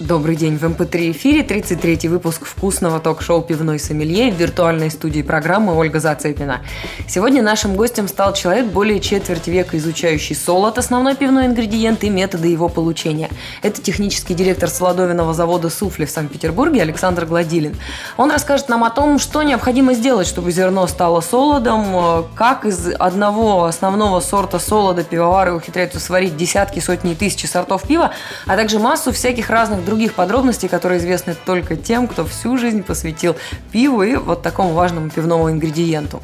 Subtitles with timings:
[0.00, 5.74] Добрый день, в MP3 эфире 33-й выпуск вкусного ток-шоу «Пивной сомелье» в виртуальной студии программы
[5.74, 6.60] Ольга Зацепина.
[7.08, 12.46] Сегодня нашим гостем стал человек, более четверти века изучающий солод, основной пивной ингредиент и методы
[12.46, 13.28] его получения.
[13.60, 17.74] Это технический директор солодовинного завода «Суфли» в Санкт-Петербурге Александр Гладилин.
[18.16, 23.64] Он расскажет нам о том, что необходимо сделать, чтобы зерно стало солодом, как из одного
[23.64, 28.12] основного сорта солода пивовары ухитряются сварить десятки, сотни и тысячи сортов пива,
[28.46, 33.36] а также массу всяких разных других подробностей, которые известны только тем, кто всю жизнь посвятил
[33.72, 36.22] пиву и вот такому важному пивному ингредиенту.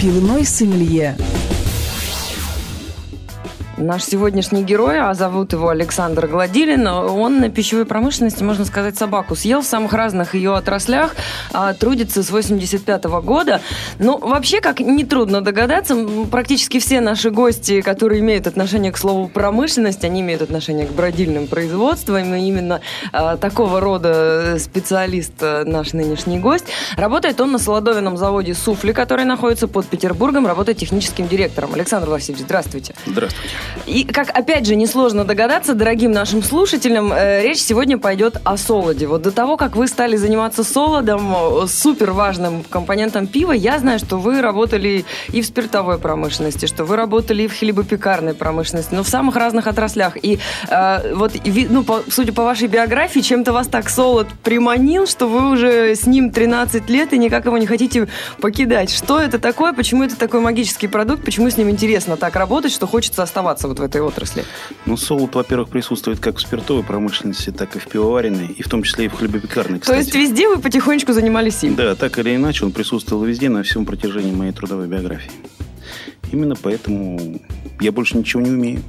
[0.00, 1.16] Пивной сомелье
[3.82, 9.34] Наш сегодняшний герой, а зовут его Александр Гладилин, он на пищевой промышленности, можно сказать, собаку
[9.34, 11.16] съел в самых разных ее отраслях,
[11.52, 13.60] а, трудится с 85 -го года.
[13.98, 15.96] Ну, вообще, как нетрудно догадаться,
[16.30, 21.48] практически все наши гости, которые имеют отношение к слову промышленность, они имеют отношение к бродильным
[21.48, 26.66] производствам, и именно а, такого рода специалист а, наш нынешний гость.
[26.96, 31.74] Работает он на солодовином заводе «Суфли», который находится под Петербургом, работает техническим директором.
[31.74, 32.94] Александр Васильевич, здравствуйте.
[33.06, 33.56] Здравствуйте.
[33.86, 39.06] И, как опять же несложно догадаться, дорогим нашим слушателям, э, речь сегодня пойдет о солоде.
[39.06, 43.98] Вот до того, как вы стали заниматься солодом, э, супер важным компонентом пива, я знаю,
[43.98, 49.02] что вы работали и в спиртовой промышленности, что вы работали и в хлебопекарной промышленности, но
[49.02, 50.16] в самых разных отраслях.
[50.22, 51.32] И э, вот,
[51.70, 56.06] ну, по, судя по вашей биографии, чем-то вас так солод приманил, что вы уже с
[56.06, 58.08] ним 13 лет и никак его не хотите
[58.40, 58.90] покидать.
[58.90, 59.72] Что это такое?
[59.72, 61.24] Почему это такой магический продукт?
[61.24, 64.44] Почему с ним интересно так работать, что хочется оставаться оставаться вот в этой отрасли?
[64.86, 68.82] Ну, солод, во-первых, присутствует как в спиртовой промышленности, так и в пивоваренной, и в том
[68.82, 70.10] числе и в хлебопекарной, кстати.
[70.10, 71.74] То есть везде вы потихонечку занимались им?
[71.74, 75.30] Да, так или иначе, он присутствовал везде на всем протяжении моей трудовой биографии.
[76.30, 77.40] Именно поэтому
[77.80, 78.82] я больше ничего не умею.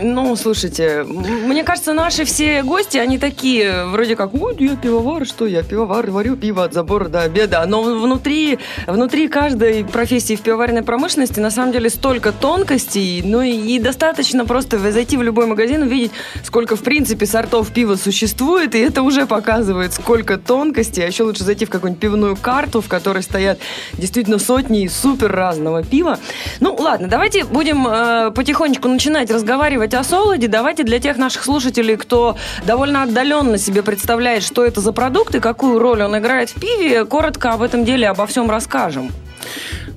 [0.00, 5.46] Ну, слушайте, мне кажется, наши все гости, они такие, вроде как, ой, я пивовар, что
[5.46, 7.64] я пивовар, варю пиво от забора до обеда.
[7.66, 13.52] Но внутри, внутри каждой профессии в пивоваренной промышленности на самом деле столько тонкостей, ну и,
[13.52, 18.78] и достаточно просто зайти в любой магазин, увидеть, сколько в принципе сортов пива существует, и
[18.78, 21.04] это уже показывает, сколько тонкостей.
[21.04, 23.58] А еще лучше зайти в какую-нибудь пивную карту, в которой стоят
[23.94, 26.18] действительно сотни супер разного пива.
[26.60, 31.44] Ну, ладно, давайте будем э, потихонечку начинать разговаривать разговаривать о солоде, давайте для тех наших
[31.44, 32.36] слушателей, кто
[32.66, 37.04] довольно отдаленно себе представляет, что это за продукт и какую роль он играет в пиве,
[37.04, 39.10] коротко об этом деле, обо всем расскажем.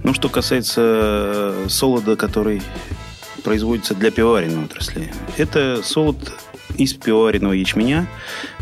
[0.04, 2.62] Ну, что касается э, солода, который
[3.44, 5.12] производится для пивоваренной отрасли.
[5.38, 6.18] Это солод
[6.80, 8.08] из пивоваренного ячменя,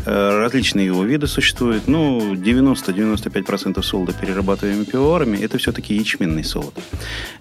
[0.08, 1.86] Э, различные его виды существуют.
[1.86, 6.74] Ну, 90-95% солода, перерабатываемыми пивоварами, это все-таки ячменный солод.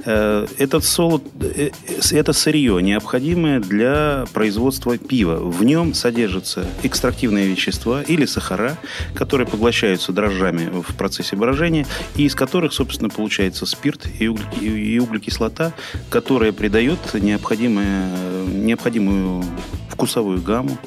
[0.04, 1.70] Э, этот солод, э,
[2.12, 5.38] это сырье, необходимое для производства пива.
[5.38, 8.78] В нем содержатся экстрактивные вещества или сахара,
[9.14, 11.86] которые поглощаются дрожжами в процессе брожения,
[12.18, 14.28] и из которых, собственно, получается спирт и,
[15.00, 15.72] углекислота,
[16.10, 18.12] которая придает необходимую
[19.98, 20.78] вкусовую гамму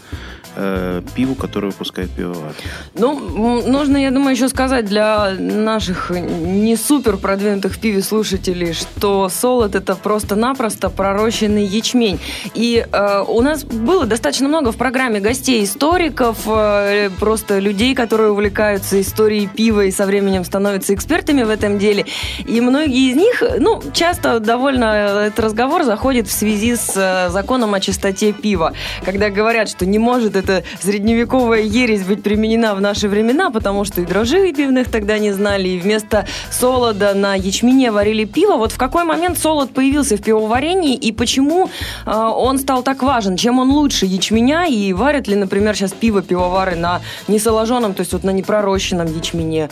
[0.57, 2.53] э, пиву, которое выпускает пивовар.
[2.95, 9.29] Ну, нужно, я думаю, еще сказать для наших не супер продвинутых в пиве слушателей, что
[9.29, 12.19] солод это просто-напросто пророщенный ячмень.
[12.55, 18.31] И э, у нас было достаточно много в программе гостей историков, э, просто людей, которые
[18.31, 22.07] увлекаются историей пива и со временем становятся экспертами в этом деле.
[22.47, 27.75] И многие из них, ну, часто довольно этот разговор заходит в связи с э, законом
[27.75, 28.73] о чистоте пива,
[29.05, 34.01] когда говорят, что не может эта средневековая ересь быть применена в наши времена, потому что
[34.01, 38.57] и дрожжей пивных тогда не знали, и вместо солода на ячмене варили пиво.
[38.57, 41.71] Вот в какой момент солод появился в пивоварении, и почему
[42.07, 43.37] э, он стал так важен?
[43.37, 48.13] Чем он лучше ячменя, и варят ли, например, сейчас пиво пивовары на несоложенном, то есть
[48.13, 49.71] вот на непророщенном ячмене?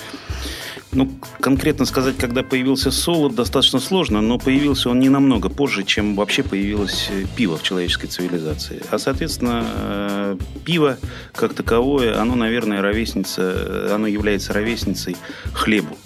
[0.93, 6.17] Ну, конкретно сказать, когда появился солод, достаточно сложно, но появился он не намного позже, чем
[6.17, 8.83] вообще появилось э, пиво в человеческой цивилизации.
[8.91, 10.97] А, соответственно, э, пиво
[11.35, 15.17] как таковое, оно, наверное, ровесница, э, оно является ровесницей
[15.53, 15.99] хлебу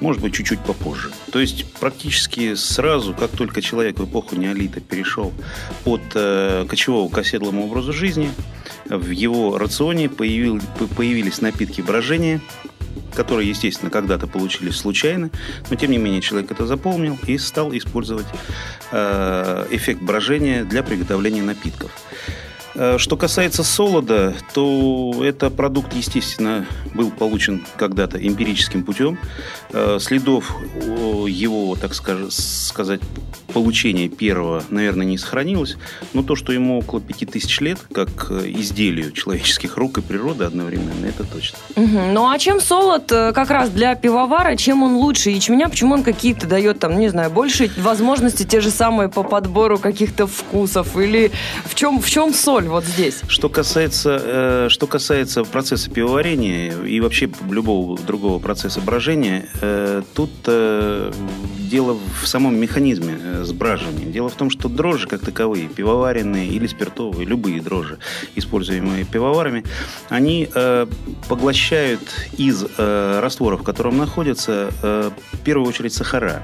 [0.00, 1.10] может быть, чуть-чуть попозже.
[1.32, 5.32] То есть практически сразу, как только человек в эпоху неолита перешел
[5.84, 8.30] от э, кочевого к оседлому образу жизни,
[8.86, 10.60] в его рационе появил,
[10.96, 12.40] появились напитки брожения,
[13.14, 15.30] которые, естественно, когда-то получились случайно,
[15.70, 18.26] но тем не менее человек это запомнил и стал использовать
[18.90, 21.90] э, эффект брожения для приготовления напитков.
[22.74, 29.18] Э, что касается солода, то это продукт, естественно, был получен когда-то эмпирическим путем.
[29.70, 30.54] Э, следов
[31.28, 33.00] его, так сказать,
[33.54, 35.76] получения первого, наверное, не сохранилось.
[36.12, 40.44] Но то, что ему около пяти тысяч лет, как э, изделию человеческих рук и природы
[40.44, 41.58] одновременно, это точно.
[41.76, 42.12] Угу.
[42.12, 46.46] Ну а чем солод как раз для пивовара, чем он лучше ячменя, почему он какие-то
[46.46, 51.30] дает там, не знаю, больше возможности те же самые по подбору каких-то вкусов или
[51.64, 52.68] в чем, в чем соль?
[52.74, 53.20] вот здесь?
[53.28, 60.30] Что касается, э, что касается процесса пивоварения и вообще любого другого процесса брожения, э, тут
[60.46, 61.12] э,
[61.68, 64.06] дело в самом механизме э, сбраживания.
[64.06, 67.98] Дело в том, что дрожжи как таковые, пивоваренные или спиртовые, любые дрожжи,
[68.36, 69.64] используемые пивоварами,
[70.08, 70.86] они э,
[71.28, 72.00] поглощают
[72.36, 76.42] из э, растворов, в котором находятся, э, в первую очередь сахара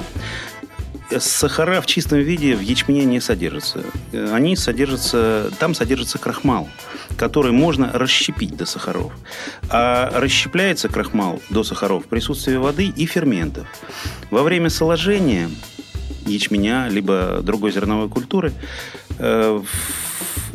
[1.19, 3.83] сахара в чистом виде в ячмене не содержатся.
[4.13, 6.69] Они содержатся, там содержится крахмал,
[7.17, 9.13] который можно расщепить до сахаров.
[9.69, 13.67] А расщепляется крахмал до сахаров в присутствии воды и ферментов.
[14.31, 15.51] Во время соложения
[16.27, 18.53] ячменя, либо другой зерновой культуры,
[19.19, 19.63] э,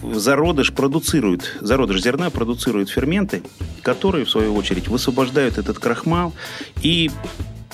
[0.01, 3.43] зародыш продуцирует, зародыш зерна продуцирует ферменты,
[3.81, 6.33] которые, в свою очередь, высвобождают этот крахмал
[6.81, 7.11] и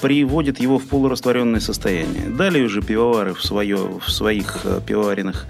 [0.01, 2.30] приводит его в полурастворенное состояние.
[2.30, 5.45] Далее уже пивовары в, свое, в своих э, пивоваренных,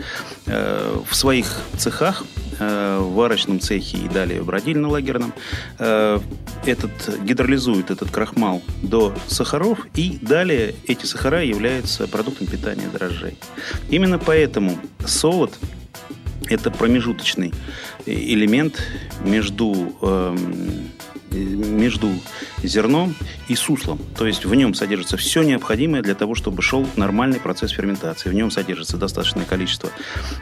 [0.45, 2.23] э, в своих цехах,
[2.59, 5.33] э, в варочном цехе и далее в бродильно-лагерном,
[5.79, 6.19] э,
[6.65, 6.91] этот,
[7.23, 13.37] гидролизуют этот крахмал до сахаров, и далее эти сахара являются продуктом питания дрожжей.
[13.89, 15.57] Именно поэтому солод–
[16.49, 17.53] это промежуточный
[18.05, 18.81] элемент
[19.23, 20.37] между э,
[21.31, 22.09] между
[22.63, 23.15] зерном
[23.47, 23.99] и суслом.
[24.17, 28.29] То есть в нем содержится все необходимое для того, чтобы шел нормальный процесс ферментации.
[28.29, 29.89] В нем содержится достаточное количество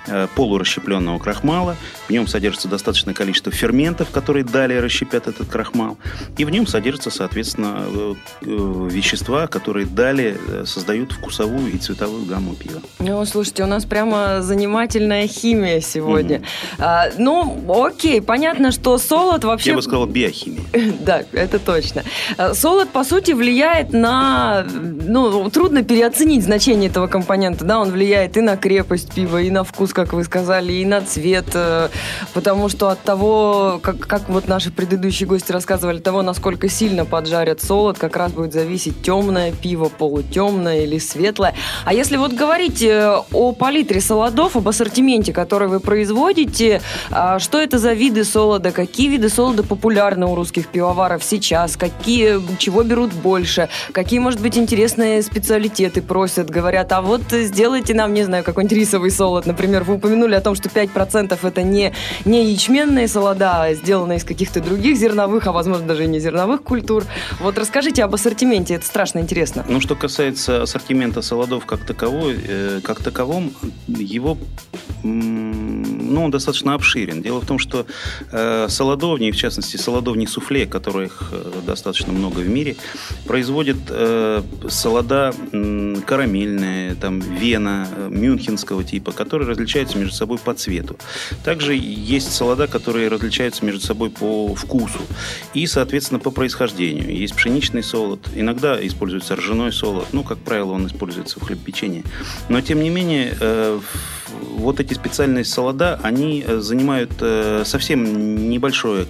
[0.08, 1.76] э, полурасщепленного крахмала,
[2.08, 5.98] в нем содержится достаточное количество ферментов, которые далее расщепят этот крахмал,
[6.38, 12.56] и в нем содержатся, соответственно, э, э, вещества, которые далее создают вкусовую и цветовую гамму
[12.56, 12.82] пива.
[13.00, 16.38] Ну, слушайте, у нас прямо занимательная химия сегодня.
[16.38, 16.76] Mm-hmm.
[16.80, 19.72] А, ну, окей, понятно, что солод вообще...
[19.72, 20.64] Я бы сказал биохимия.
[21.00, 22.04] Да, это точно.
[22.38, 24.66] Э, солод, по сути, влияет на...
[24.72, 29.64] Ну, трудно переоценить значение этого компонента, да, он влияет и на крепость пива, и на
[29.64, 31.90] вкус, как вы сказали, и на цвет, э,
[32.34, 37.62] потому что от того, как, как вот наши предыдущие гости рассказывали, того, насколько сильно поджарят
[37.62, 41.54] солод, как раз будет зависеть темное пиво, полутемное или светлое.
[41.86, 46.82] А если вот говорить э, о палитре солодов, об ассортименте, который вы производите,
[47.12, 52.40] а что это за виды солода, какие виды солода популярны у русских пивоваров сейчас, какие,
[52.58, 58.24] чего берут больше, какие, может быть, интересные специалитеты просят, говорят, а вот сделайте нам, не
[58.24, 61.94] знаю, какой-нибудь рисовый солод, например, вы упомянули о том, что 5% это не,
[62.26, 66.64] не ячменные солода, а сделаны из каких-то других зерновых, а возможно даже и не зерновых
[66.64, 67.06] культур.
[67.40, 69.66] Вот расскажите об ассортименте, это страшно интересно.
[69.68, 73.52] Ну, что касается ассортимента солодов как таковой, э, как таковом,
[73.88, 74.38] его
[75.04, 77.22] ну, он достаточно обширен.
[77.22, 77.86] Дело в том, что
[78.32, 82.76] э, солодовни, в частности, солодовни суфле, которых э, достаточно много в мире,
[83.26, 90.54] производят э, солода э, карамельные, там, вена, э, мюнхенского типа, которые различаются между собой по
[90.54, 90.98] цвету.
[91.44, 95.00] Также есть солода, которые различаются между собой по вкусу
[95.54, 97.16] и, соответственно, по происхождению.
[97.16, 102.04] Есть пшеничный солод, иногда используется ржаной солод, ну, как правило, он используется в хлебопечении.
[102.50, 103.80] Но, тем не менее, э,
[104.58, 109.08] вот эти специальные солода, они э, занимают э, совсем небольшое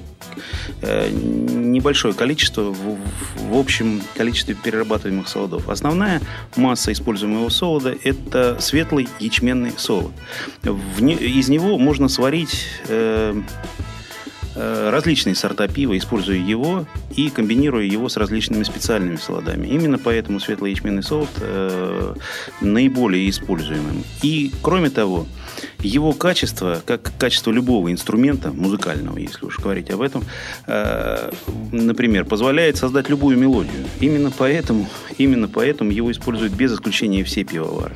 [0.81, 2.97] небольшое количество в,
[3.35, 5.69] в общем количестве перерабатываемых солодов.
[5.69, 6.21] Основная
[6.55, 10.11] масса используемого солода– это светлый ячменный солод.
[10.63, 13.41] В из него можно сварить э, Э,
[14.59, 16.85] различные сорта пива, используя его
[17.15, 19.67] и комбинируя его с различными специальными солодами.
[19.67, 22.15] Именно поэтому светлый ячменный солод э,
[22.61, 24.03] наиболее используемым.
[24.21, 25.27] И, кроме того,
[25.79, 30.23] его качество, как качество любого инструмента, музыкального, если уж говорить об этом,
[30.67, 31.31] э,
[31.71, 33.85] например, позволяет создать любую мелодию.
[33.99, 34.87] Именно поэтому,
[35.17, 37.95] именно поэтому его используют без исключения все пивовары.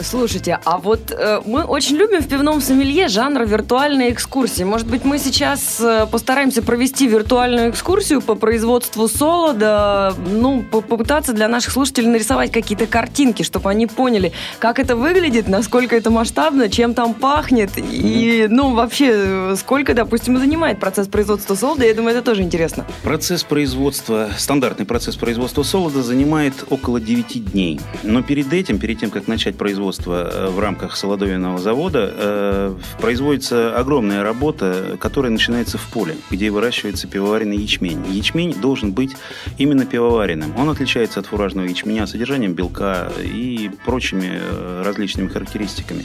[0.00, 4.64] Слушайте, а вот э, мы очень любим в пивном сомелье жанр виртуальной экскурсии.
[4.64, 11.48] Может быть, мы сейчас э, постараемся провести виртуальную экскурсию по производству солода, ну, попытаться для
[11.48, 16.94] наших слушателей нарисовать какие-то картинки, чтобы они поняли, как это выглядит, насколько это масштабно, чем
[16.94, 21.84] там пахнет и, ну, вообще, сколько, допустим, занимает процесс производства солода.
[21.84, 22.84] Я думаю, это тоже интересно.
[23.02, 27.80] Процесс производства, стандартный процесс производства солода занимает около 9 дней.
[28.02, 32.76] Но перед этим, перед тем, как начать производство производства э, в рамках солодовинного завода э,
[33.00, 38.02] производится огромная работа, которая начинается в поле, где выращивается пивоваренный ячмень.
[38.10, 39.10] Ячмень должен быть
[39.58, 40.56] именно пивоваренным.
[40.56, 44.40] Он отличается от фуражного ячменя содержанием белка и прочими
[44.82, 46.04] различными характеристиками.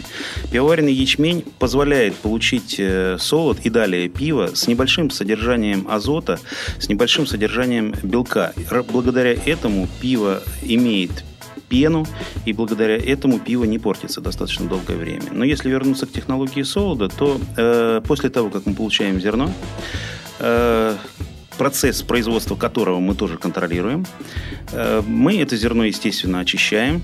[0.51, 2.81] Пивоваренный ячмень позволяет получить
[3.17, 6.39] солод и далее пиво с небольшим содержанием азота,
[6.79, 8.53] с небольшим содержанием белка.
[8.91, 11.23] Благодаря этому пиво имеет
[11.69, 12.05] пену,
[12.45, 15.25] и благодаря этому пиво не портится достаточно долгое время.
[15.31, 19.51] Но если вернуться к технологии солода, то э, после того, как мы получаем зерно,
[20.39, 20.95] э,
[21.59, 24.05] процесс производства которого мы тоже контролируем,
[24.71, 27.01] э, мы это зерно, естественно, очищаем,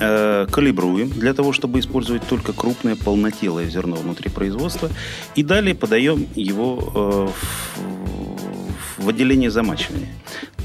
[0.00, 4.88] э, калибруем для того, чтобы использовать только крупное полнотелое зерно внутри производства,
[5.36, 7.28] и далее подаем его э,
[9.02, 10.08] в отделение замачивания.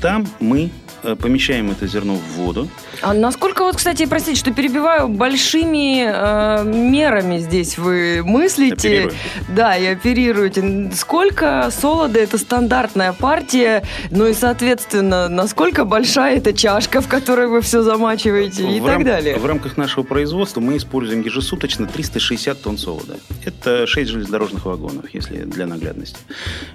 [0.01, 0.69] Там мы
[1.01, 2.67] помещаем это зерно в воду.
[3.01, 8.75] А насколько вот, кстати, простите, что перебиваю, большими э, мерами здесь вы мыслите?
[8.75, 9.13] Оперирую.
[9.49, 10.91] Да, и оперируете.
[10.95, 13.83] Сколько солода это стандартная партия?
[14.11, 18.85] Ну и, соответственно, насколько большая эта чашка, в которой вы все замачиваете в и рам-
[18.85, 19.37] так далее?
[19.37, 23.17] В рамках нашего производства мы используем ежесуточно 360 тонн солода.
[23.45, 26.17] Это 6 железнодорожных вагонов, если для наглядности.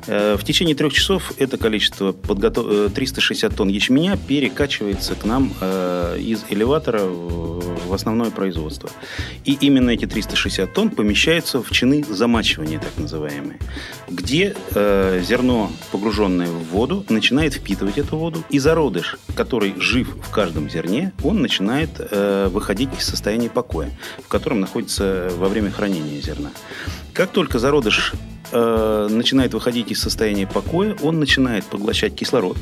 [0.06, 2.92] Э, в течение трех часов это количество подготов...
[2.92, 8.90] 360 тонн ячменя перекачивается к нам э, из элеватора в, в основное производство.
[9.44, 13.58] И именно эти 360 тонн помещаются в чины замачивания, так называемые,
[14.08, 20.30] где э, зерно, погруженное в воду, начинает впитывать эту воду, и зародыш, который жив в
[20.30, 23.90] каждом зерне, он начинает э, выходить из состояния покоя,
[24.24, 26.50] в котором находится во время хранения зерна.
[27.12, 28.12] Как только зародыш
[28.52, 32.56] э, начинает выходить из состояния покоя, он начинает поглощать кислород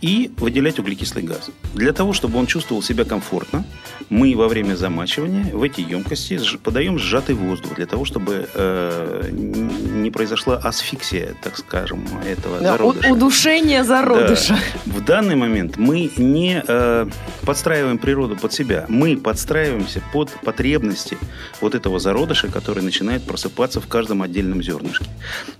[0.00, 1.50] и выделять углекислый газ.
[1.74, 3.64] Для того, чтобы он чувствовал себя комфортно,
[4.10, 10.10] мы во время замачивания в эти емкости подаем сжатый воздух для того, чтобы э, не
[10.10, 13.12] произошла асфиксия, так скажем, этого да, зародыша.
[13.12, 14.58] Удушение зародыша.
[14.86, 14.92] Да.
[14.92, 17.06] В данный момент мы не э,
[17.42, 21.18] подстраиваем природу под себя, мы подстраиваемся под потребности
[21.60, 25.06] вот этого зародыша, который начинает просыпаться в каждом отдельном зернышке.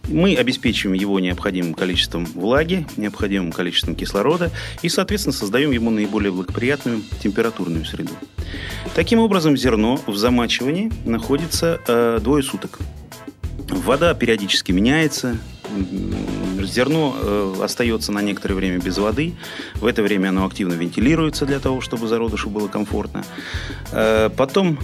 [0.09, 4.51] Мы обеспечиваем его необходимым количеством влаги, необходимым количеством кислорода, кислорода
[4.83, 8.13] и, соответственно, создаем ему наиболее благоприятную температурную среду.
[8.95, 12.79] Таким образом, зерно в замачивании находится э, двое суток.
[13.69, 15.39] Вода периодически меняется,
[16.65, 19.35] зерно э, остается на некоторое время без воды.
[19.75, 23.25] В это время оно активно вентилируется для того, чтобы зародышу было комфортно.
[23.93, 24.79] Э, потом,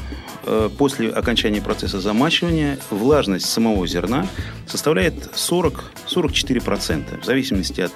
[0.44, 4.26] э, после окончания процесса замачивания, влажность самого зерна
[4.66, 7.92] составляет 40-44%, в зависимости от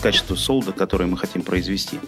[0.00, 1.98] качества солода, которое мы хотим произвести.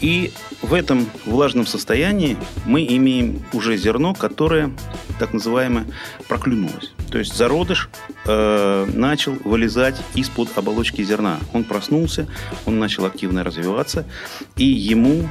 [0.00, 0.32] И
[0.62, 4.72] в этом влажном состоянии мы имеем уже зерно, которое
[5.18, 5.86] так называемое
[6.28, 6.92] проклюнулось.
[7.12, 7.90] То есть зародыш
[8.24, 11.38] э, начал вылезать из-под оболочки зерна.
[11.52, 12.26] Он проснулся,
[12.64, 14.06] он начал активно развиваться,
[14.56, 15.28] и ему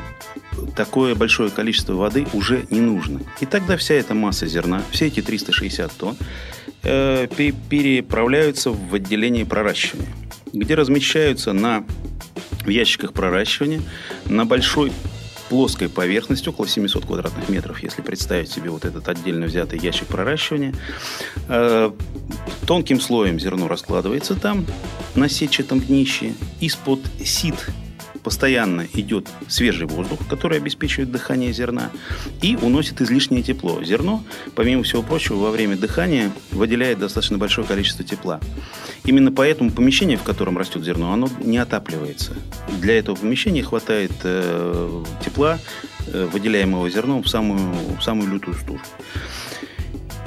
[0.75, 3.21] такое большое количество воды уже не нужно.
[3.39, 6.17] И тогда вся эта масса зерна, все эти 360 тонн,
[6.83, 7.27] э,
[7.69, 10.13] переправляются в отделение проращивания,
[10.53, 11.83] где размещаются на
[12.63, 13.81] в ящиках проращивания
[14.25, 14.91] на большой
[15.51, 20.73] плоской поверхности, около 700 квадратных метров, если представить себе вот этот отдельно взятый ящик проращивания.
[21.49, 21.91] Э,
[22.65, 24.65] тонким слоем зерно раскладывается там
[25.13, 26.35] на сетчатом днище.
[26.61, 27.67] Из-под сит
[28.23, 31.91] постоянно идет свежий воздух, который обеспечивает дыхание зерна
[32.41, 33.83] и уносит излишнее тепло.
[33.83, 34.23] Зерно,
[34.55, 38.39] помимо всего прочего, во время дыхания выделяет достаточно большое количество тепла.
[39.03, 42.33] Именно поэтому помещение, в котором растет зерно, оно не отапливается.
[42.79, 45.59] Для этого помещения хватает э, тепла,
[46.07, 47.59] э, выделяемого зерном в самую,
[47.99, 48.83] в самую лютую стужу.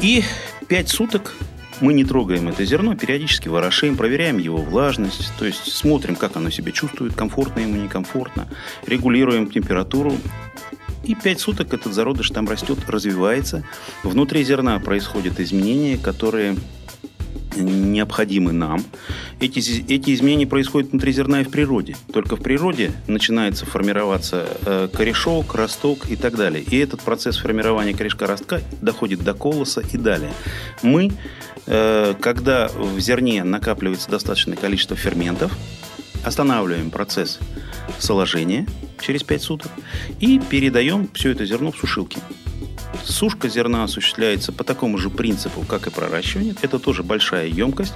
[0.01, 0.25] И
[0.69, 1.35] пять суток
[1.81, 6.51] мы не трогаем это зерно, периодически ворошим, проверяем его влажность, то есть смотрим, как оно
[6.51, 8.49] себя чувствует, комфортно ему, некомфортно,
[8.87, 10.17] регулируем температуру.
[11.05, 13.63] И пять суток этот зародыш там растет, развивается.
[14.03, 16.57] Внутри зерна происходят изменения, которые
[17.57, 18.83] необходимы нам.
[19.41, 19.59] Эти,
[19.93, 21.97] эти изменения происходят внутри зерна и в природе.
[22.13, 26.63] Только в природе начинается формироваться э, корешок, росток и так далее.
[26.63, 30.33] И этот процесс формирования корешка ростка доходит до колоса и далее.
[30.83, 31.13] Мы,
[31.67, 35.53] э, когда в зерне накапливается достаточное количество ферментов,
[36.25, 37.39] останавливаем процесс
[37.99, 38.67] соложения
[39.01, 39.71] через 5 суток
[40.21, 42.19] и передаем все это зерно в сушилки.
[43.05, 46.55] Сушка зерна осуществляется по такому же принципу, как и проращивание.
[46.63, 47.95] Это тоже большая емкость,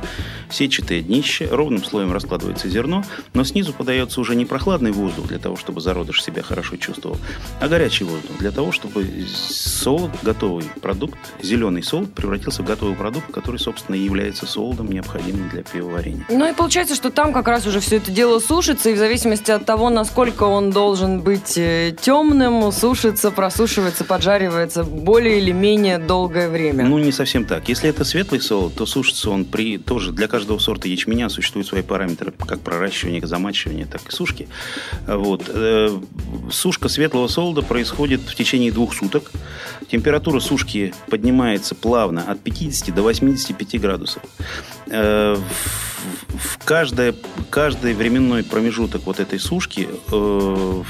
[0.50, 5.56] сетчатое днище, ровным слоем раскладывается зерно, но снизу подается уже не прохладный воздух для того,
[5.56, 7.16] чтобы зародыш себя хорошо чувствовал,
[7.60, 13.30] а горячий воздух для того, чтобы солод, готовый продукт, зеленый солод превратился в готовый продукт,
[13.32, 16.24] который, собственно, и является солодом, необходимым для пивоварения.
[16.28, 19.50] Ну и получается, что там как раз уже все это дело сушится, и в зависимости
[19.50, 26.48] от того, насколько он должен быть э, темным, сушится, просушивается, поджаривается более или менее долгое
[26.48, 26.84] время.
[26.86, 27.68] Ну, не совсем так.
[27.68, 31.82] Если это светлый солод, то сушится он при тоже для каждого сорта ячменя существуют свои
[31.82, 34.48] параметры, как проращивание, замачивание, так и сушки.
[35.06, 35.44] Вот.
[35.48, 35.98] Э,
[36.50, 39.30] сушка светлого солода происходит в течение двух суток.
[39.90, 44.22] Температура сушки поднимается плавно от 50 до 85 градусов.
[44.86, 47.14] Э, в каждое,
[47.50, 50.82] каждый временной промежуток вот этой сушки э,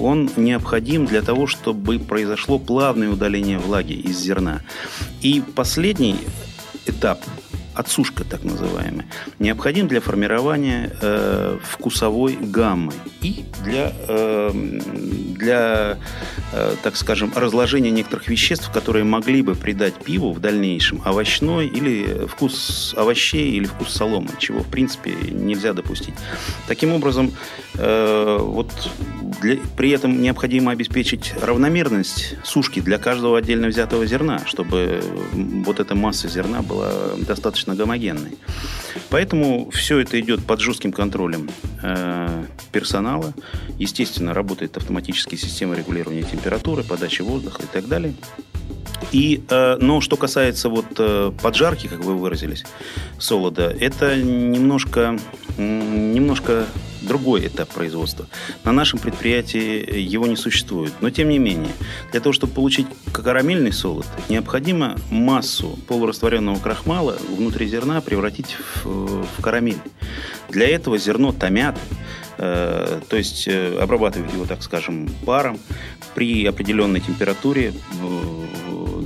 [0.00, 4.62] он необходим для того, чтобы произошло плавное удаление влаги из зерна.
[5.22, 6.16] И последний
[6.86, 7.20] этап
[7.76, 9.06] отсушка так называемая,
[9.38, 14.50] необходим для формирования э, вкусовой гаммы и для, э,
[15.36, 15.98] для
[16.52, 22.26] э, так скажем, разложения некоторых веществ, которые могли бы придать пиву в дальнейшем овощной или
[22.26, 26.14] вкус овощей или вкус соломы, чего, в принципе, нельзя допустить.
[26.66, 27.32] Таким образом,
[27.74, 28.70] э, вот
[29.42, 35.02] для, при этом необходимо обеспечить равномерность сушки для каждого отдельно взятого зерна, чтобы
[35.32, 38.38] вот эта масса зерна была достаточно гомогенной.
[39.10, 41.50] Поэтому все это идет под жестким контролем
[41.82, 43.34] э, персонала.
[43.78, 48.14] Естественно, работает автоматическая система регулирования температуры, подачи воздуха и так далее.
[49.12, 52.64] И, э, но что касается вот э, поджарки, как вы выразились,
[53.18, 55.18] солода, это немножко,
[55.58, 56.66] немножко
[57.06, 58.26] другой этап производства.
[58.64, 60.92] На нашем предприятии его не существует.
[61.00, 61.72] Но тем не менее,
[62.12, 69.42] для того, чтобы получить карамельный солод, необходимо массу полурастворенного крахмала внутри зерна превратить в, в
[69.42, 69.78] карамель.
[70.48, 75.58] Для этого зерно томят, э, то есть э, обрабатывают его, так скажем, паром
[76.14, 77.72] при определенной температуре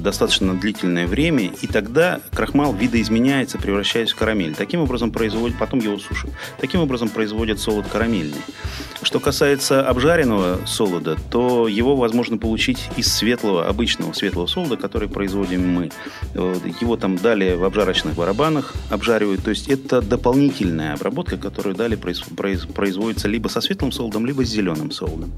[0.01, 4.55] достаточно длительное время, и тогда крахмал видоизменяется, превращаясь в карамель.
[4.55, 6.31] Таким образом производит, потом его сушат.
[6.59, 8.41] Таким образом производят солод карамельный.
[9.03, 15.69] Что касается обжаренного солода, то его возможно получить из светлого, обычного светлого солода, который производим
[15.69, 15.91] мы.
[16.35, 19.43] Его там далее в обжарочных барабанах обжаривают.
[19.45, 21.99] То есть это дополнительная обработка, которую далее
[23.21, 25.31] производится либо со светлым солодом, либо с зеленым солодом.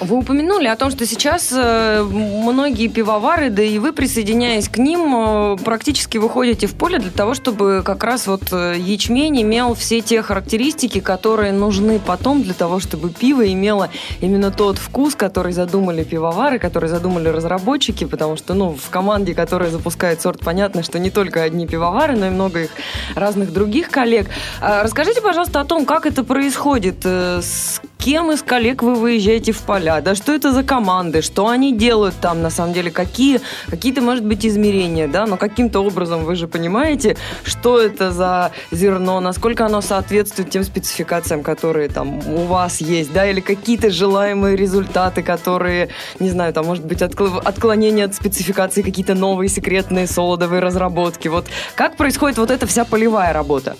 [0.00, 5.14] Вы упомянули о том, что сейчас э, многие пивовары, да и вы, присоединяясь к ним,
[5.14, 10.00] э, практически выходите в поле для того, чтобы как раз вот э, ячмень имел все
[10.00, 13.88] те характеристики, которые нужны потом для того, чтобы пиво имело
[14.20, 19.70] именно тот вкус, который задумали пивовары, который задумали разработчики, потому что, ну, в команде, которая
[19.70, 22.70] запускает сорт, понятно, что не только одни пивовары, но и много их
[23.16, 24.28] разных других коллег.
[24.60, 29.58] А расскажите, пожалуйста, о том, как это происходит, с кем из коллег вы выезжаете в
[29.58, 34.00] поля, да, что это за команды, что они делают там, на самом деле, какие, какие-то,
[34.00, 39.66] может быть, измерения, да, но каким-то образом вы же понимаете, что это за зерно, насколько
[39.66, 45.88] оно соответствует тем спецификациям, которые там у вас есть, да, или какие-то желаемые результаты, которые,
[46.20, 51.28] не знаю, там, может быть, отклонение от спецификации, какие-то новые секретные солодовые разработки.
[51.28, 53.76] Вот как происходит вот эта вся полевая работа?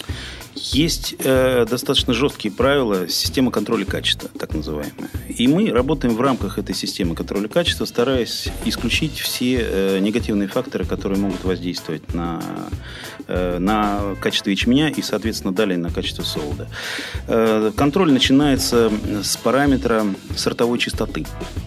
[0.73, 5.09] Есть э, достаточно жесткие правила системы контроля качества, так называемая.
[5.29, 10.85] И мы работаем в рамках этой системы контроля качества, стараясь исключить все э, негативные факторы,
[10.85, 12.43] которые могут воздействовать на,
[13.27, 16.69] э, на качество ячменя и, соответственно, далее на качество солода.
[17.29, 18.91] Э, контроль начинается
[19.23, 21.25] с параметра сортовой чистоты.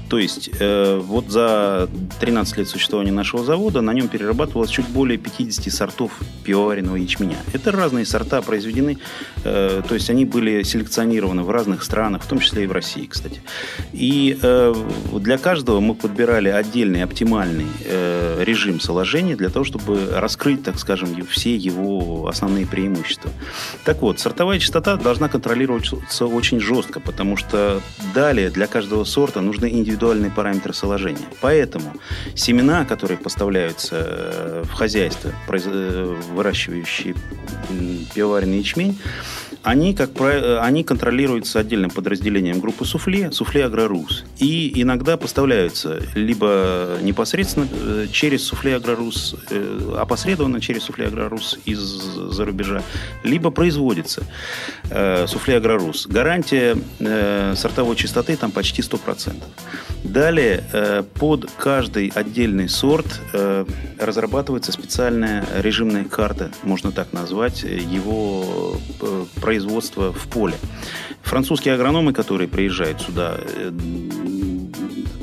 [0.10, 5.18] То есть э, вот за 13 лет существования нашего завода на нем перерабатывалось чуть более
[5.18, 6.12] 50 сортов
[6.44, 7.38] пивоваренного ячменя.
[7.54, 8.42] Это разные сорта
[8.82, 8.98] произведены,
[9.44, 13.06] э, то есть они были селекционированы в разных странах, в том числе и в России,
[13.06, 13.42] кстати.
[13.94, 14.74] И э,
[15.14, 21.10] для каждого мы подбирали отдельный оптимальный э, режим соложения для того, чтобы раскрыть, так скажем,
[21.30, 23.32] все его основные преимущества.
[23.86, 27.82] Так вот, сортовая частота должна контролироваться очень жестко, потому что
[28.14, 31.28] далее для каждого сорта нужны индивидуальные параметры соложения.
[31.42, 31.94] Поэтому
[32.36, 37.16] семена, которые поставляются в хозяйство, выращивающие
[38.14, 38.98] пивоваренный ячмень,
[39.64, 44.24] они, как правило, они контролируются отдельным подразделением группы суфле, суфле Агрорус.
[44.40, 52.44] И иногда поставляются либо непосредственно э, через суфле Агрорус, э, опосредованно через суфле Агрорус из-за
[52.44, 52.82] рубежа,
[53.24, 54.24] либо производится
[54.90, 56.08] э, суфле Агрорус.
[56.08, 56.76] Гарантия
[57.56, 59.36] сортовой чистоты там почти 100%.
[60.04, 60.64] Далее
[61.20, 63.20] под каждый отдельный сорт
[64.00, 68.61] разрабатывается специальная режимная карта, можно так назвать, его
[69.42, 70.56] производства в поле.
[71.22, 73.72] Французские агрономы, которые приезжают сюда, э,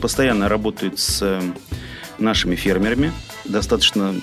[0.01, 1.42] постоянно работают с
[2.18, 3.12] нашими фермерами,
[3.44, 4.14] достаточно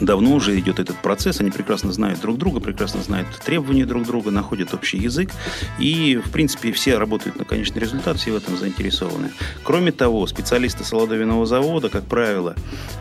[0.00, 4.30] Давно уже идет этот процесс, они прекрасно знают друг друга, прекрасно знают требования друг друга,
[4.30, 5.30] находят общий язык,
[5.78, 9.30] и, в принципе, все работают на конечный результат, все в этом заинтересованы.
[9.62, 12.54] Кроме того, специалисты Солодовиного завода, как правило,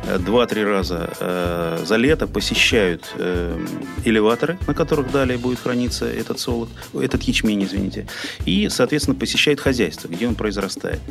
[0.06, 3.60] 2-3 раза э, за лето посещают э,
[4.06, 8.08] элеваторы, на которых далее будет храниться этот солод, этот ячмень, извините,
[8.46, 11.02] и, соответственно, посещают хозяйство, где он произрастает.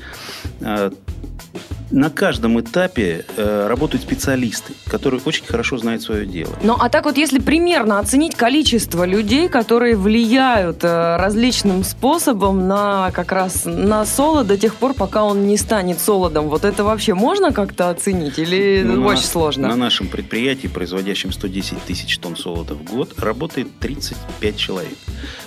[1.92, 6.55] На каждом этапе э, работают специалисты, которые очень хорошо знают свое дело.
[6.62, 13.11] Ну, а так вот, если примерно оценить количество людей, которые влияют э, различным способом на
[13.11, 17.12] как раз на солод до тех пор, пока он не станет солодом, вот это вообще
[17.12, 19.68] можно как-то оценить или ну, очень на, сложно?
[19.68, 24.96] На нашем предприятии, производящем 110 тысяч тонн солода в год, работает 35 человек.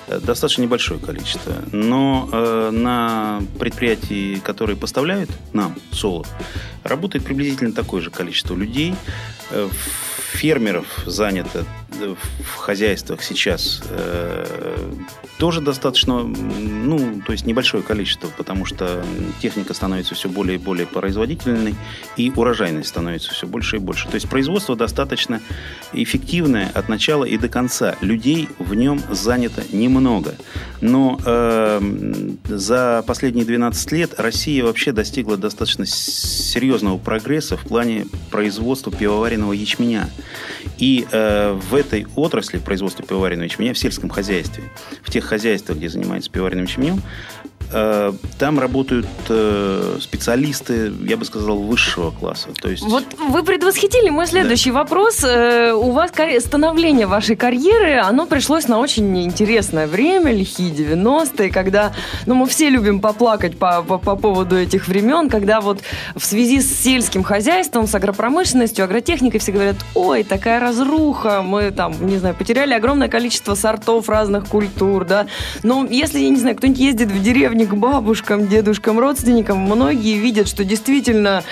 [0.07, 1.53] Э, достаточно небольшое количество.
[1.71, 6.27] Но э, на предприятии, которые поставляют нам солод,
[6.83, 8.95] работает приблизительно такое же количество людей.
[9.51, 9.69] Э,
[10.33, 11.65] фермеров занято
[11.99, 14.45] в хозяйствах сейчас э,
[15.37, 19.03] тоже достаточно, ну, то есть небольшое количество, потому что
[19.41, 21.75] техника становится все более и более производительной,
[22.15, 24.07] и урожайность становится все больше и больше.
[24.07, 25.41] То есть производство достаточно
[25.93, 27.95] эффективное от начала и до конца.
[28.01, 30.35] Людей в нем занято немного.
[30.81, 31.81] Но э,
[32.45, 40.09] за последние 12 лет Россия вообще достигла достаточно серьезного прогресса в плане производства пивоваренного ячменя.
[40.77, 44.63] И э, в этой отрасли производства пивоваренного ячменя в сельском хозяйстве,
[45.01, 47.01] в тех хозяйствах, где занимаются пивоваренным ячменем,
[47.71, 52.49] там работают э, специалисты, я бы сказал, высшего класса.
[52.61, 52.83] То есть...
[52.83, 54.79] Вот вы предвосхитили мой следующий да.
[54.79, 55.23] вопрос.
[55.23, 61.93] Э, у вас становление вашей карьеры, оно пришлось на очень интересное время, лихие 90-е, когда,
[62.25, 65.81] ну, мы все любим поплакать по, по, по поводу этих времен, когда вот
[66.15, 71.93] в связи с сельским хозяйством, с агропромышленностью, агротехникой все говорят, ой, такая разруха, мы там,
[72.05, 75.27] не знаю, потеряли огромное количество сортов разных культур, да.
[75.63, 80.17] Но если, я не знаю, кто-нибудь ездит в деревню, деревни к бабушкам, дедушкам, родственникам, многие
[80.17, 81.43] видят, что действительно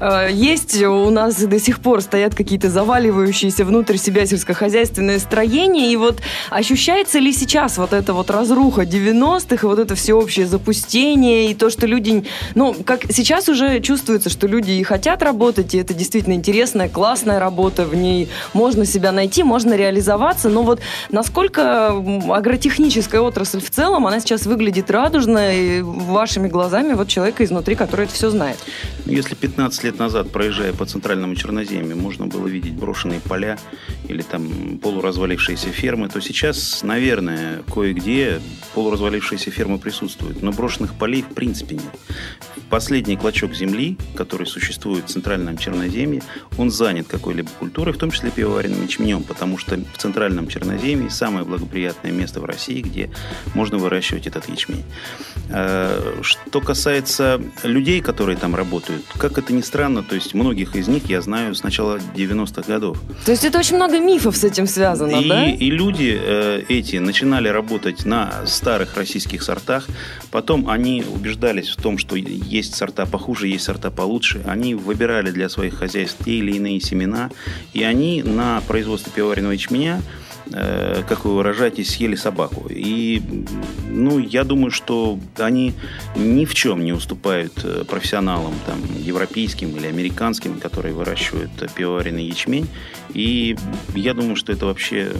[0.00, 5.92] э, есть у нас до сих пор стоят какие-то заваливающиеся внутрь себя сельскохозяйственные строения.
[5.92, 6.20] И вот
[6.50, 11.70] ощущается ли сейчас вот эта вот разруха 90-х и вот это всеобщее запустение и то,
[11.70, 12.24] что люди...
[12.54, 17.38] Ну, как сейчас уже чувствуется, что люди и хотят работать, и это действительно интересная, классная
[17.38, 24.06] работа, в ней можно себя найти, можно реализоваться, но вот насколько агротехническая отрасль в целом,
[24.06, 28.58] она сейчас выглядит радужно, и вашими глазами вот человека изнутри, который это все знает.
[29.04, 33.58] Если 15 лет назад, проезжая по центральному Черноземью, можно было видеть брошенные поля
[34.08, 38.40] или там полуразвалившиеся фермы, то сейчас, наверное, кое-где
[38.74, 41.84] полуразвалившиеся фермы присутствуют, но брошенных полей в принципе нет.
[42.70, 46.22] Последний клочок земли, который существует в центральном Черноземье,
[46.56, 51.44] он занят какой-либо культурой, в том числе пивоваренным ячменем, потому что в центральном Черноземье самое
[51.44, 53.10] благоприятное место в России, где
[53.54, 54.84] можно выращивать этот ячмень.
[55.54, 60.88] Э, что касается людей, которые там работают, как это ни странно, то есть многих из
[60.88, 62.98] них я знаю с начала 90-х годов.
[63.26, 65.46] То есть это очень много мифов с этим связано, и, да?
[65.46, 69.86] И люди э, эти начинали работать на старых российских сортах,
[70.30, 74.42] потом они убеждались в том, что есть сорта похуже, есть сорта получше.
[74.46, 77.30] Они выбирали для своих хозяйств те или иные семена,
[77.74, 80.00] и они на производстве пивоваренного ячменя
[80.50, 82.66] Э, как вы выражаетесь, съели собаку.
[82.68, 83.22] И,
[83.88, 85.74] ну, я думаю, что они
[86.16, 92.68] ни в чем не уступают э, профессионалам, там, европейским или американским, которые выращивают пивоваренный ячмень.
[93.14, 93.56] И
[93.94, 95.12] я думаю, что это вообще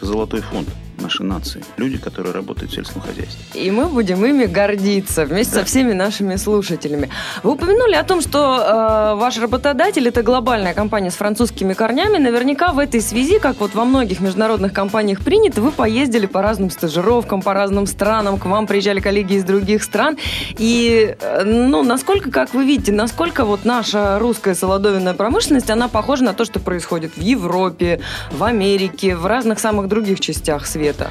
[0.00, 0.68] золотой фонд
[1.00, 1.64] нашей нации.
[1.76, 3.38] Люди, которые работают в сельском хозяйстве.
[3.54, 5.60] И мы будем ими гордиться вместе да.
[5.60, 7.10] со всеми нашими слушателями.
[7.42, 12.18] Вы упомянули о том, что э, ваш работодатель это глобальная компания с французскими корнями.
[12.18, 16.70] Наверняка в этой связи, как вот во многих международных компаниях принято, вы поездили по разным
[16.70, 20.18] стажировкам, по разным странам, к вам приезжали коллеги из других стран.
[20.58, 26.24] И, э, ну, насколько, как вы видите, насколько вот наша русская солодовинная промышленность, она похожа
[26.24, 30.87] на то, что происходит в Европе, в Америке, в разных самых других частях света?
[30.88, 31.10] Света?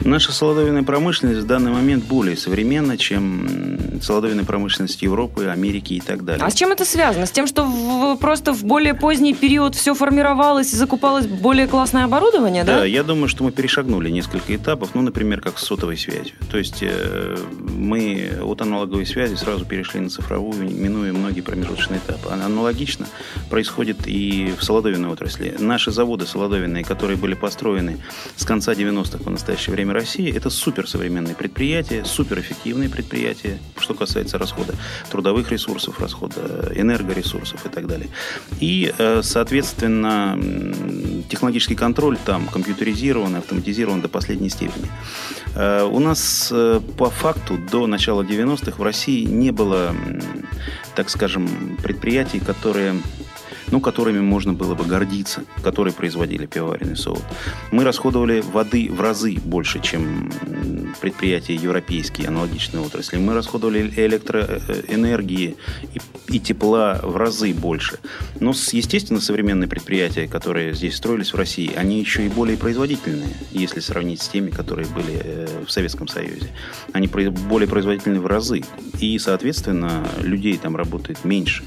[0.00, 6.24] Наша солодовинная промышленность в данный момент более современна, чем солодовинная промышленность Европы, Америки и так
[6.24, 6.44] далее.
[6.44, 7.26] А с чем это связано?
[7.26, 12.04] С тем, что в, просто в более поздний период все формировалось и закупалось более классное
[12.04, 12.80] оборудование, да?
[12.80, 16.34] Да, я думаю, что мы перешагнули несколько этапов, ну, например, как с сотовой связью.
[16.50, 22.30] То есть э, мы от аналоговой связи сразу перешли на цифровую, минуя многие промежуточные этапы.
[22.30, 23.06] Аналогично
[23.50, 25.56] происходит и в солодовинной отрасли.
[25.58, 27.98] Наши заводы солодовинные, которые были построены
[28.36, 34.74] с конца 90-х по настоящее время России, это суперсовременные предприятия, суперэффективные предприятия, что касается расхода
[35.10, 38.08] трудовых ресурсов, расхода энергоресурсов и так далее.
[38.60, 40.38] И, э, соответственно,
[41.28, 44.88] технологический контроль там компьютеризирован, автоматизирован до последней степени.
[45.54, 49.94] Э, у нас э, по факту до начала 90-х в России не было,
[50.94, 52.94] так скажем, предприятий, которые
[53.70, 57.22] ну, которыми можно было бы гордиться, которые производили пивоваренный солод.
[57.70, 60.30] Мы расходовали воды в разы больше, чем
[61.00, 63.16] предприятия европейские, аналогичные отрасли.
[63.18, 65.56] Мы расходовали электроэнергии
[65.94, 67.98] и, и тепла в разы больше.
[68.40, 73.80] Но, естественно, современные предприятия, которые здесь строились в России, они еще и более производительные, если
[73.80, 76.48] сравнить с теми, которые были э, в Советском Союзе.
[76.92, 78.62] Они более производительны в разы.
[79.00, 81.64] И, соответственно, людей там работает меньше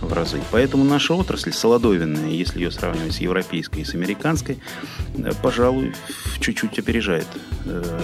[0.00, 0.40] в разы.
[0.50, 4.58] Поэтому наша отрасль солодовинная, если ее сравнивать с европейской и с американской,
[5.16, 5.94] э, пожалуй,
[6.40, 7.26] чуть-чуть опережает
[7.64, 8.00] э,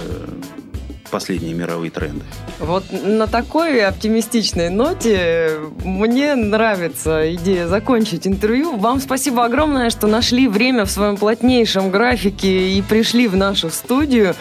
[1.09, 2.25] последние мировые тренды.
[2.59, 5.53] Вот на такой оптимистичной ноте
[5.85, 8.77] мне нравится идея закончить интервью.
[8.77, 14.35] Вам спасибо огромное, что нашли время в своем плотнейшем графике и пришли в нашу студию.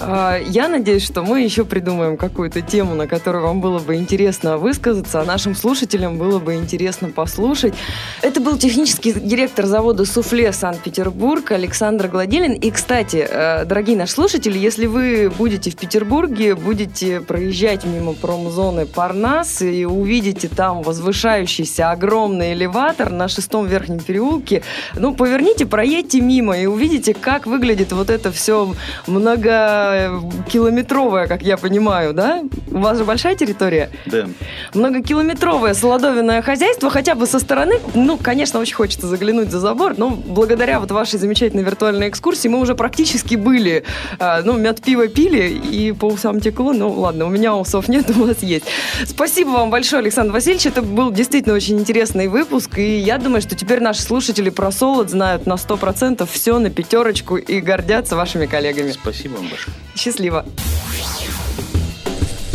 [0.00, 4.58] А, я надеюсь, что мы еще придумаем какую-то тему, на которую вам было бы интересно
[4.58, 7.74] высказаться, а нашим слушателям было бы интересно послушать.
[8.22, 12.52] Это был технический директор завода «Суфле» Санкт-Петербург Александр Гладилин.
[12.54, 18.86] И, кстати, э, дорогие наши слушатели, если вы будете в Петербурге, будете проезжать мимо промзоны
[18.86, 24.62] Парнас и увидите там возвышающийся огромный элеватор на шестом верхнем переулке,
[24.94, 28.74] ну, поверните, проедьте мимо и увидите, как выглядит вот это все
[29.06, 32.42] много многокилометровая, как я понимаю, да?
[32.70, 33.90] У вас же большая территория?
[34.06, 34.28] Да.
[34.74, 40.10] Многокилометровое солодовинное хозяйство, хотя бы со стороны, ну, конечно, очень хочется заглянуть за забор, но
[40.10, 43.84] благодаря вот вашей замечательной виртуальной экскурсии мы уже практически были,
[44.18, 48.10] а, ну, мед пиво пили и по усам текло, ну, ладно, у меня усов нет,
[48.16, 48.64] у вас есть.
[49.06, 53.54] Спасибо вам большое, Александр Васильевич, это был действительно очень интересный выпуск, и я думаю, что
[53.54, 58.92] теперь наши слушатели про солод знают на 100% все на пятерочку и гордятся вашими коллегами.
[58.92, 59.76] Спасибо вам большое.
[59.96, 60.46] Счастливо.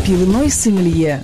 [0.06, 1.22] Пивной сомелье.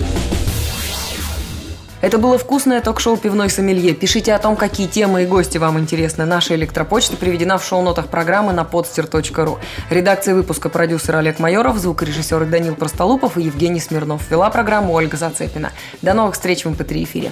[2.02, 3.94] Это было вкусное ток-шоу «Пивной сомелье».
[3.94, 6.26] Пишите о том, какие темы и гости вам интересны.
[6.26, 9.60] Наша электропочта приведена в шоу-нотах программы на podster.ru.
[9.92, 14.30] Редакция выпуска продюсер Олег Майоров, звукорежиссеры Данил Простолупов и Евгений Смирнов.
[14.32, 15.72] Вела программу Ольга Зацепина.
[16.02, 17.32] До новых встреч в MP3 эфире.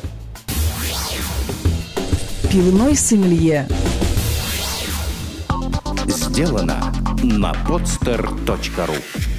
[2.51, 3.67] Пивной сомелье.
[6.05, 9.38] Сделано на podster.ru